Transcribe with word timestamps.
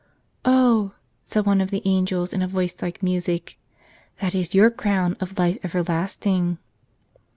"Oh," 0.45 0.93
said 1.25 1.45
one 1.45 1.61
of 1.61 1.69
the 1.69 1.83
angels 1.85 2.33
in 2.33 2.41
a 2.41 2.47
voice 2.47 2.73
like 2.81 3.03
music, 3.03 3.59
"that 4.19 4.33
is 4.33 4.55
your 4.55 4.71
crown 4.71 5.15
of 5.19 5.37
life 5.37 5.59
everlasting." 5.63 6.57